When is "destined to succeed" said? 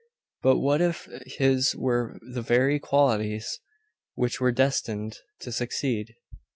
4.51-6.15